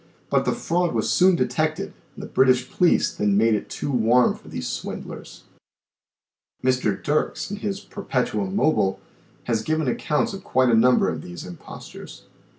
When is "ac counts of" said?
9.87-10.43